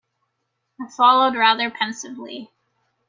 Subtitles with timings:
[0.81, 2.49] I followed rather pensively.